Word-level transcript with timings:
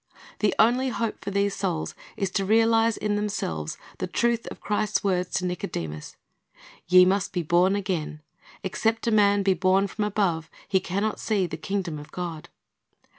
The 0.39 0.55
only 0.57 0.89
hope 0.89 1.23
for 1.23 1.29
these 1.29 1.55
souls 1.55 1.93
is 2.17 2.31
to 2.31 2.43
realize 2.43 2.97
in 2.97 3.17
themselves 3.17 3.77
the 3.99 4.07
truth 4.07 4.47
of 4.47 4.59
Christ's 4.59 5.03
words 5.03 5.29
to 5.35 5.45
Nicodemus, 5.45 6.15
"Ye 6.87 7.05
must 7.05 7.31
be 7.33 7.43
born 7.43 7.75
again." 7.75 8.23
"Except 8.63 9.05
a 9.05 9.11
man 9.11 9.43
be 9.43 9.53
born 9.53 9.85
from 9.85 10.03
above, 10.03 10.49
he 10.67 10.79
can 10.79 11.03
not 11.03 11.19
see 11.19 11.45
the 11.45 11.55
kingdom 11.55 11.99
of 11.99 12.11
God.'" 12.11 12.49